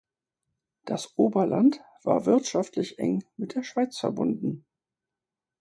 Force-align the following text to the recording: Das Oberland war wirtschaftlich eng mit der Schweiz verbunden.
Das 0.85 1.15
Oberland 1.15 1.79
war 2.01 2.25
wirtschaftlich 2.25 2.97
eng 2.97 3.23
mit 3.37 3.53
der 3.53 3.61
Schweiz 3.61 3.99
verbunden. 3.99 4.65